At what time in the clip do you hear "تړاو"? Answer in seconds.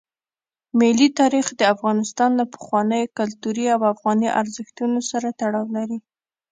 5.41-5.67